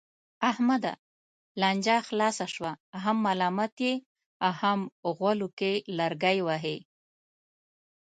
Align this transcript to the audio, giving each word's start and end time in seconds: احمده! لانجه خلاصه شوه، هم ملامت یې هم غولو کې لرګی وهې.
احمده! 0.49 0.93
لانجه 1.59 1.95
خلاصه 2.07 2.45
شوه، 2.53 2.71
هم 3.03 3.17
ملامت 3.27 3.73
یې 3.85 3.93
هم 4.61 4.79
غولو 5.17 5.47
کې 5.59 5.71
لرګی 5.97 6.37
وهې. 6.47 6.77